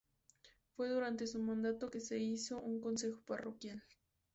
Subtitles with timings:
[0.75, 3.83] Fue durante su mandato que se hizo un Consejo Parroquial.